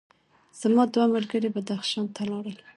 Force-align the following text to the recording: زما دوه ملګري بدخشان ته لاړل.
زما 0.61 0.83
دوه 0.93 1.05
ملګري 1.15 1.49
بدخشان 1.55 2.05
ته 2.15 2.21
لاړل. 2.29 2.57